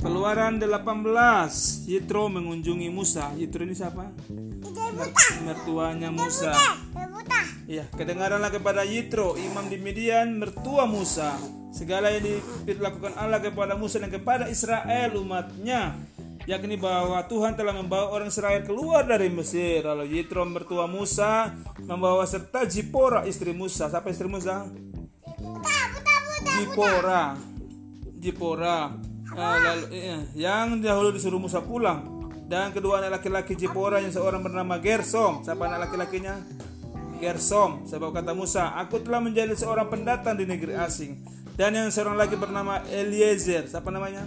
[0.00, 4.08] Keluaran 18 Yitro mengunjungi Musa Yitro ini siapa?
[4.96, 5.12] Mer
[5.44, 6.56] mertuanya Musa
[7.70, 11.38] Iya, kedengaranlah kepada Yitro, imam di Midian, mertua Musa.
[11.70, 12.26] Segala yang
[12.66, 15.94] dilakukan Allah kepada Musa dan kepada Israel umatnya
[16.50, 19.86] yakni bahwa Tuhan telah membawa orang Israel keluar dari Mesir.
[19.86, 23.86] Lalu Yitro mertua Musa membawa serta Jipora istri Musa.
[23.86, 24.66] Siapa istri Musa?
[26.58, 27.38] Jipora.
[28.18, 29.09] Jipora.
[29.30, 34.42] Uh, lalu, iya, yang dahulu disuruh Musa pulang dan kedua anak laki-laki Jipora yang seorang
[34.42, 35.46] bernama Gersom.
[35.46, 36.42] Siapa anak laki-lakinya?
[37.22, 37.86] Gersom.
[37.86, 41.22] Sebab kata Musa, aku telah menjadi seorang pendatang di negeri asing.
[41.54, 43.70] Dan yang seorang lagi bernama Eliezer.
[43.70, 44.26] Siapa namanya?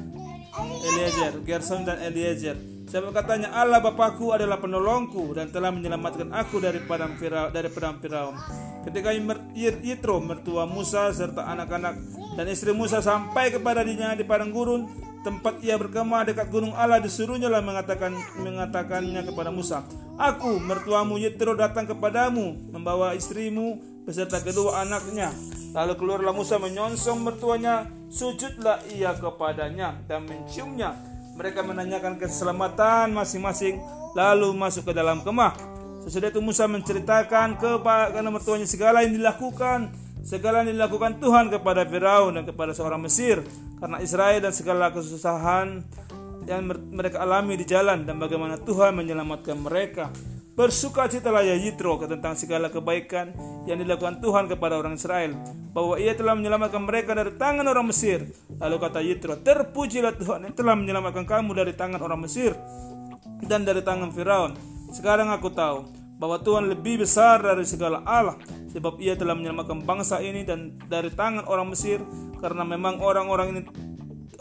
[0.87, 2.55] Eliezer, Gerson dan Eliezer.
[2.87, 7.97] Sebab katanya Allah Bapakku adalah penolongku dan telah menyelamatkan aku dari padang Firaun dari padang
[7.97, 8.37] Firaun.
[8.85, 9.09] Ketika
[9.57, 11.97] Yitro mertua Musa serta anak-anak
[12.33, 14.89] dan istri Musa sampai kepada dirinya di padang gurun
[15.23, 18.11] tempat ia berkemah dekat gunung Allah disuruhnya lah mengatakan
[18.43, 19.87] mengatakannya kepada Musa,
[20.19, 25.31] Aku mertuamu Yitro datang kepadamu membawa istrimu beserta kedua anaknya.
[25.73, 30.93] Lalu keluarlah Musa menyongsong mertuanya sujudlah ia kepadanya dan menciumnya.
[31.33, 33.81] Mereka menanyakan keselamatan masing-masing,
[34.13, 35.57] lalu masuk ke dalam kemah.
[36.05, 39.89] Sesudah itu Musa menceritakan kepada mertuanya segala yang dilakukan,
[40.23, 43.43] segala yang dilakukan Tuhan kepada Firaun dan kepada seorang Mesir,
[43.77, 45.83] karena Israel dan segala kesusahan
[46.47, 50.09] yang mereka alami di jalan dan bagaimana Tuhan menyelamatkan mereka.
[50.53, 53.33] Bersukacitalah ya Yitro tentang segala kebaikan
[53.65, 55.33] yang dilakukan Tuhan kepada orang Israel,
[55.73, 58.29] bahwa ia telah menyelamatkan mereka dari tangan orang Mesir.
[58.61, 62.53] Lalu kata Yitro, terpujilah Tuhan yang telah menyelamatkan kamu dari tangan orang Mesir
[63.49, 64.53] dan dari tangan Firaun.
[64.93, 68.37] Sekarang aku tahu bahwa Tuhan lebih besar dari segala Allah,
[68.71, 71.99] sebab ia telah menyelamatkan bangsa ini dan dari tangan orang Mesir,
[72.39, 73.61] karena memang orang-orang ini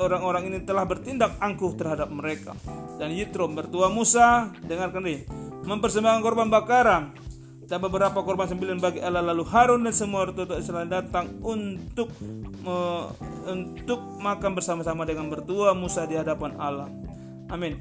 [0.00, 2.56] orang-orang ini telah bertindak angkuh terhadap mereka.
[2.96, 5.26] Dan Yitro mertua Musa, dengarkan ini,
[5.66, 7.12] mempersembahkan korban bakaran
[7.72, 12.12] dan beberapa korban sembilan bagi Allah lalu Harun dan semua orang Israel datang untuk
[12.60, 13.08] me,
[13.48, 16.92] untuk makan bersama-sama dengan bertua Musa di hadapan Allah.
[17.48, 17.80] Amin.